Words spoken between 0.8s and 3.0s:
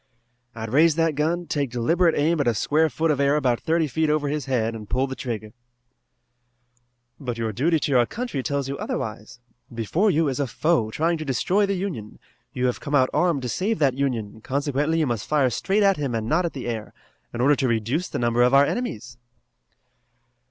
that gun, take deliberate aim at a square